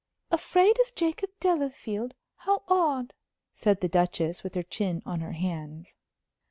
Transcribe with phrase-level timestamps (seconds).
[0.31, 2.15] "Afraid of Jacob Delafield?
[2.37, 3.13] How odd!"
[3.53, 5.95] said the Duchess, with her chin on her hands.